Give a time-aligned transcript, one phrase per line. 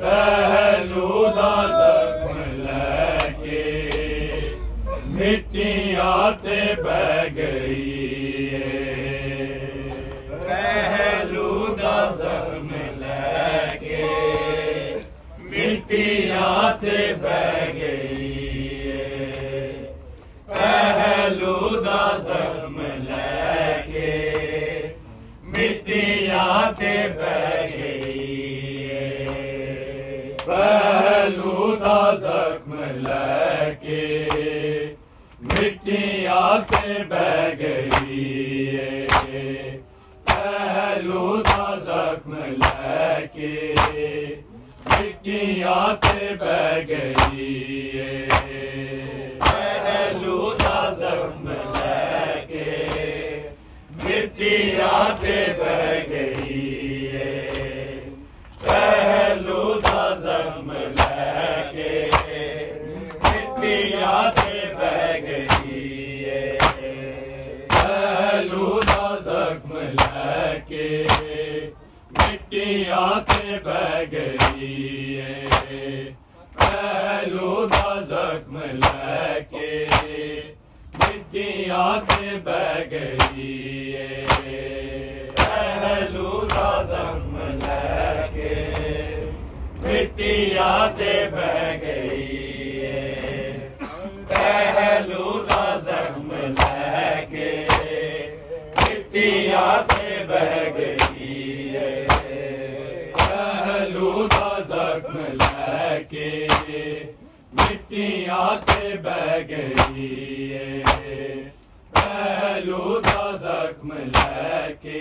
[0.00, 3.64] پہلو دا زخم لے کے
[5.06, 8.48] مٹیاں تے بہ گئی
[10.46, 14.06] پہلو دا زخم لے کے
[15.42, 18.32] مٹیاں تے بہ گئی
[20.48, 22.02] پہلو دا
[35.42, 38.78] مٹیاں تے بہ گئی
[40.26, 43.54] پہلو دا زخم لے کے
[44.86, 47.48] مٹیاں تے بہ گئی
[49.40, 52.68] پہلو دا زخم لے کے
[53.96, 56.39] مٹیاں تے بہ گئی
[70.68, 70.88] کے
[72.12, 75.20] مٹیاں تے بہ گئی
[76.56, 79.86] پہلو دا زخم لے کے
[80.96, 83.96] مٹیاں تے بہ گئی
[85.36, 88.54] پہلو دا زخم لے کے
[89.82, 92.38] مٹیاں تے بہ گئی
[94.28, 97.50] پہلو دا زخم لے کے
[98.78, 99.99] مٹیاں تے
[100.30, 102.06] بہ گئی ہے
[103.14, 106.28] پہلو دا زخم لے کے
[107.52, 111.34] مٹیاں تے بہ گئی ہے۔
[111.94, 115.00] پہلو دا زخم لے کے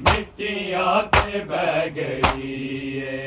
[0.00, 3.24] مٹیاں تے بہ گئی ہے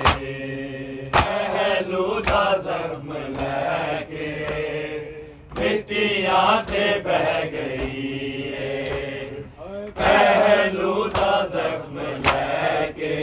[1.13, 4.31] پہلو دا زخم لے کے
[5.59, 8.16] مٹیاں تے بہ گئی ہے۔
[10.27, 10.93] پہلو
[11.51, 13.13] زخم لے کے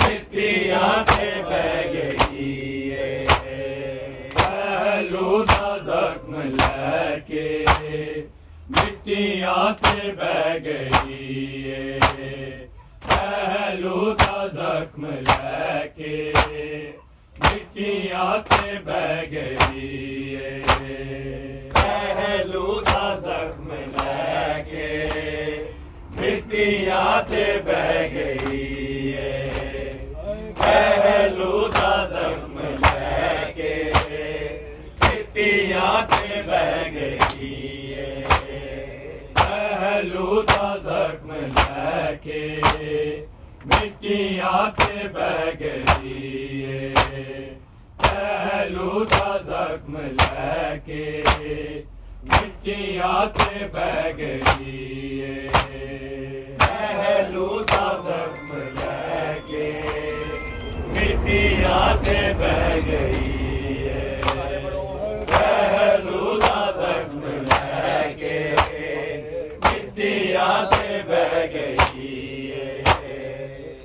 [0.00, 2.90] مٹیاں تے بہ گئی
[5.84, 7.48] زخم لے کے
[8.70, 12.66] مٹیاں تے بہ گئی ہے
[14.52, 16.16] زخم لے کے
[17.40, 20.21] مٹیاں تے بہ گئی
[26.92, 29.16] آنکھیں بہ گئی
[30.58, 33.74] پہلو کا زخم لے کے
[35.00, 36.64] کتنی آنکھیں بہ
[36.94, 37.94] گئی
[39.34, 42.46] پہلو کا زخم لے کے
[43.66, 46.92] مٹی آنکھیں بہ گئی
[47.98, 51.20] پہلو کا زخم لے کے
[52.24, 55.40] مٹی آنکھیں بہ گئی
[56.82, 59.66] پہلوتا سب لے کے
[60.94, 63.88] مٹیا سے بہ گئی
[65.26, 68.38] پہلوتا سب لے کے
[69.64, 70.34] مٹی
[70.72, 72.60] سے بہ گئی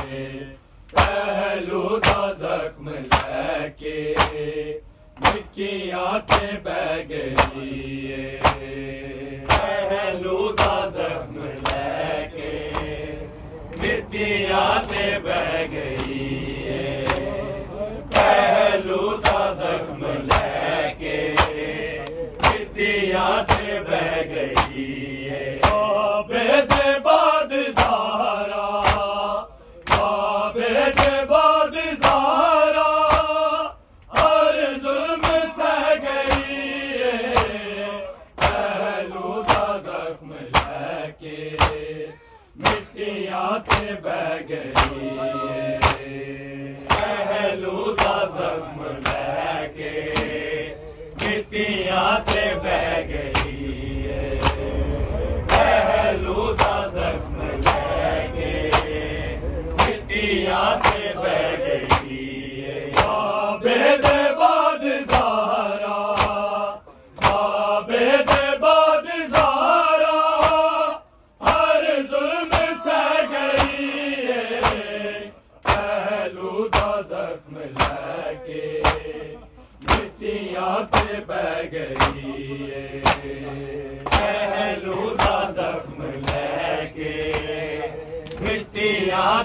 [0.96, 4.79] پہلو کا زخم لے کے۔
[5.60, 8.28] کی آنکھیں بہ گئی
[9.48, 12.54] پہلو کا زخم لے کے
[13.78, 16.56] مٹی آنکھیں بہ گئی
[18.10, 21.18] پہلو کا زخم لے کے
[22.44, 23.59] مٹی آنکھیں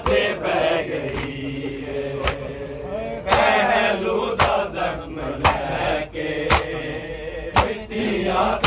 [0.07, 1.85] مٹیاں بہ گئی
[3.25, 6.47] پہلو دا زخم لے کے۔
[7.55, 8.64] مٹیاں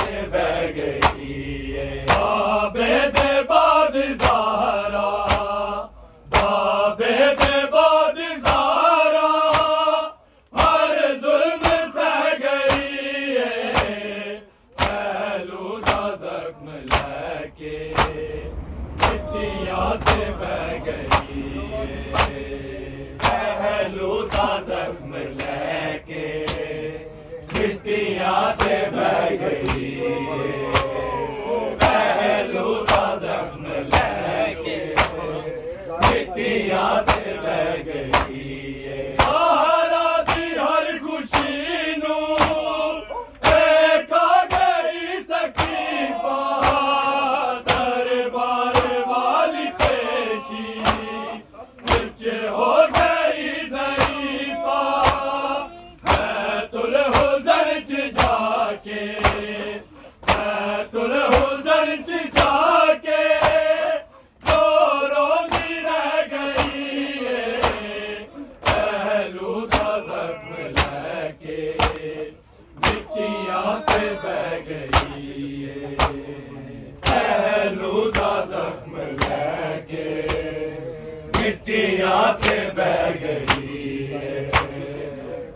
[83.23, 84.07] گئی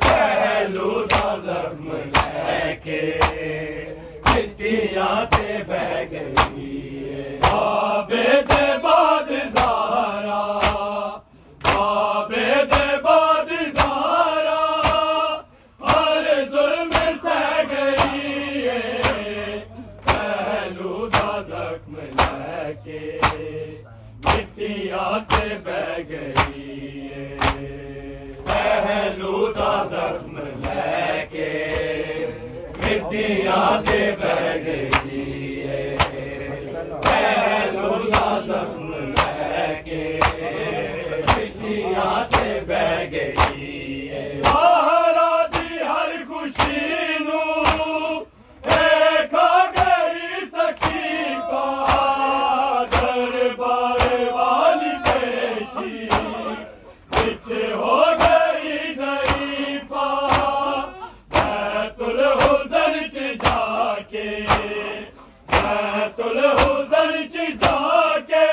[0.00, 0.90] پہلو
[1.44, 3.00] زخم لے کے
[4.26, 6.70] مٹیاں تے بہ گئی
[7.42, 10.42] بابے دے بعد زہرا
[11.64, 14.62] بابے دے بعد زہرا
[15.80, 18.68] ہر ظلم سہ گئی
[20.06, 21.08] پہلو
[21.48, 23.00] زخم لے کے
[24.24, 27.21] مٹیاں تے بہ گئی ہے۔
[28.62, 31.48] پہلو دا زخم لے کے
[32.78, 35.96] مٹیاں تے بہ گئی ہے۔
[37.02, 38.81] پہلو دا زخم
[64.12, 64.28] کے
[65.48, 66.20] بیت
[67.60, 68.46] جا کے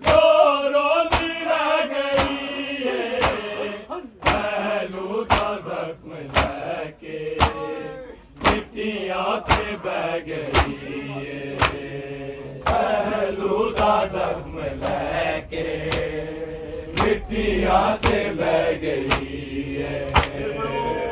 [0.00, 1.02] رو
[1.46, 2.88] رہ گئی
[4.24, 5.24] پہلو
[5.64, 7.18] زخم لے کے
[8.42, 9.36] مٹیاں
[9.84, 10.76] بہ گئی
[11.16, 11.56] ہے۔
[12.66, 15.68] پہلو دا زخم لے کے
[17.02, 17.86] مٹیاں
[18.38, 19.84] بہ گئی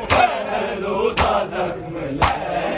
[0.09, 1.09] پہلو
[1.51, 2.74] زخم لے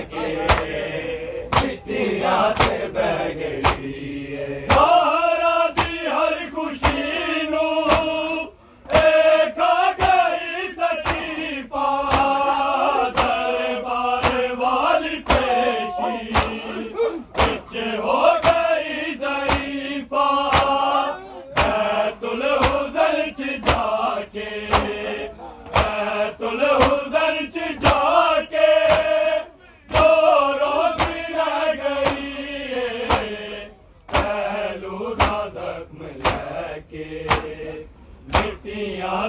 [2.28, 4.87] کے مٹیاں بہ گئی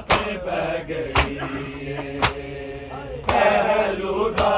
[0.09, 1.39] کے بہ گئی۔
[3.27, 4.51] پہلو دا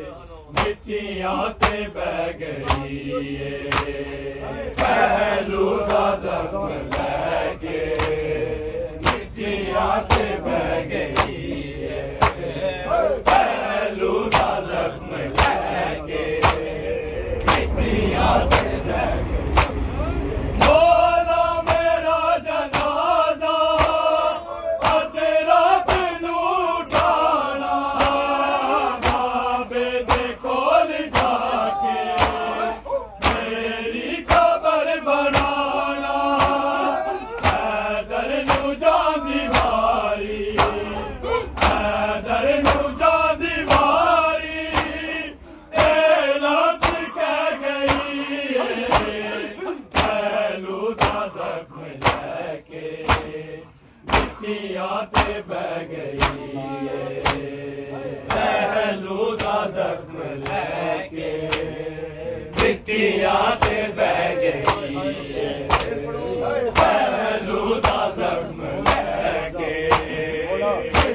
[0.00, 3.36] مٹیاں تے بہ گئی
[4.76, 7.84] پہلو دا زخم لے کے
[9.02, 11.86] مٹیاں تے بہ گئی
[13.24, 16.24] پہلو دا زخم لے کے
[17.46, 18.59] مٹیاں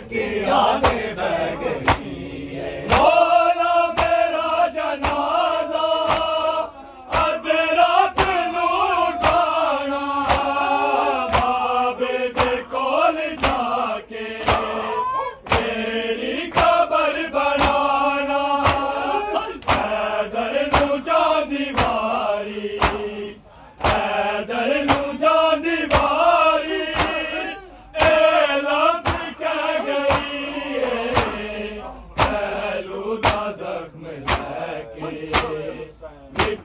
[0.09, 0.84] کیا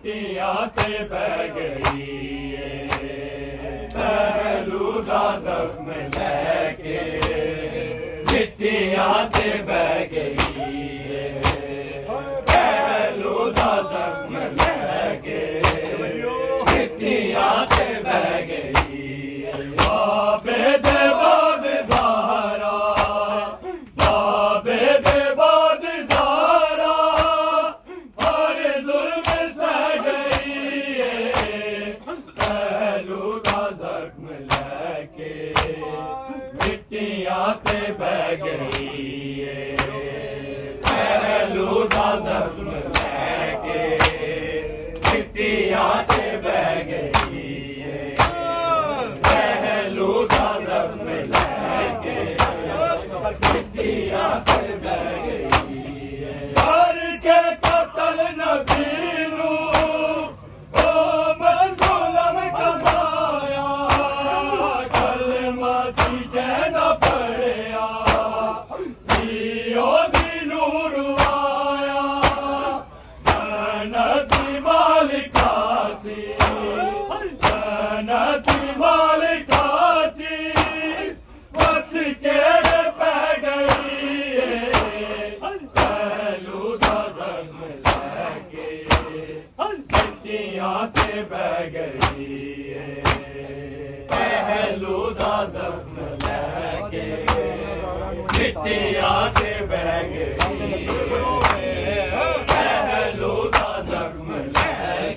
[0.03, 2.57] مٹیاں تے بہ گئی
[3.95, 6.99] پہلو دا زخم لے کے۔
[8.31, 10.50] مٹیاں تے بہ گئی
[34.11, 35.53] زخم لے کے
[36.55, 39.47] مٹیاں تے بہ گئی
[40.83, 42.70] پہلو دا زخم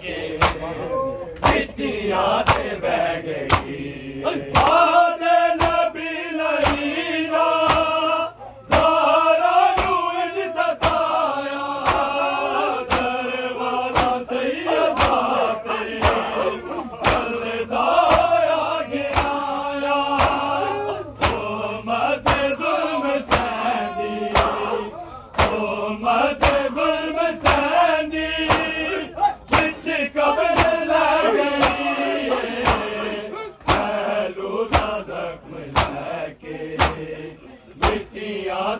[0.01, 0.37] کے
[1.43, 2.49] مٹی رات
[2.81, 4.52] بہ گئی۔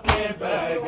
[0.04, 0.83] کے بیٹھ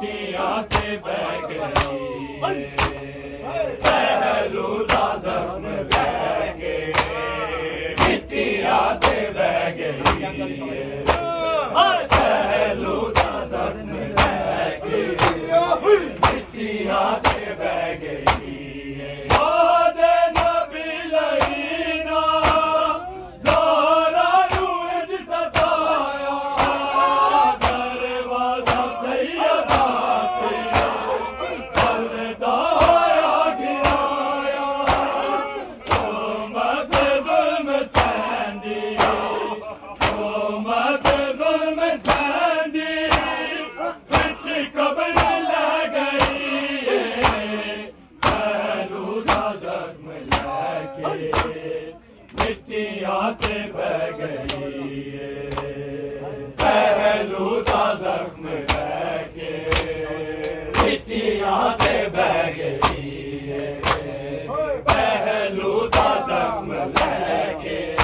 [0.00, 1.77] کے بیگ
[67.62, 67.97] کے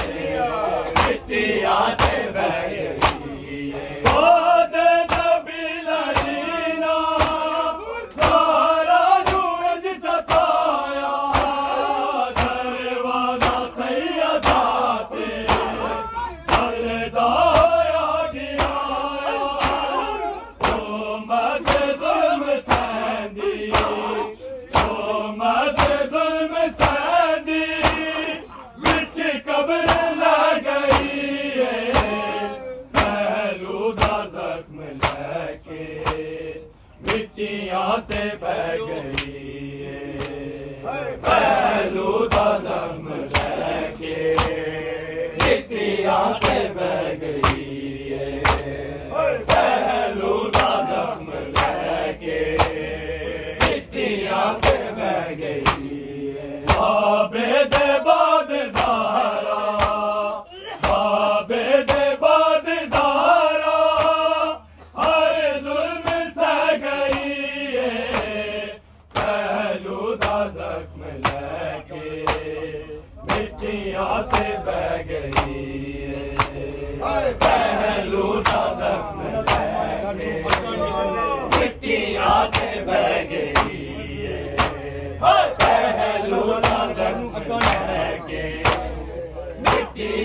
[34.65, 36.53] زخم لے کے
[37.01, 38.55] مٹیاں تے بہ
[38.87, 39.33] گئی
[41.21, 44.35] پہلو دا زخم لے کے،
[45.37, 46.91] مٹیاں تے بہ
[47.21, 47.44] گئی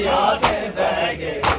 [0.01, 0.21] دیا
[0.77, 1.50] بہ گئے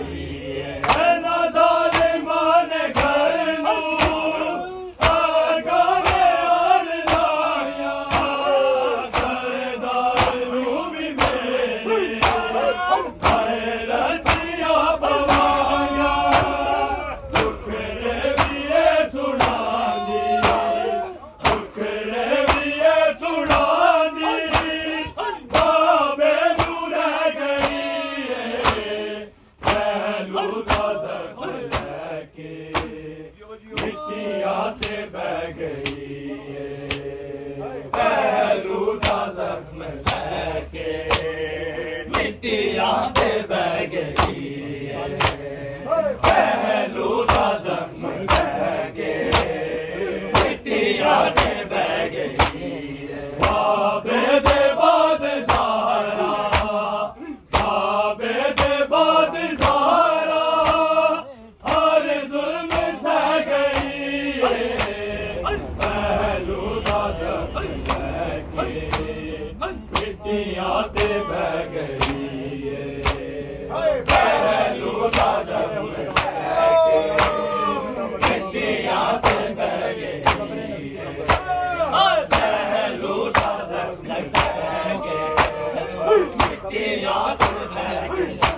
[86.72, 88.51] تیرا کر رہے ہیں۔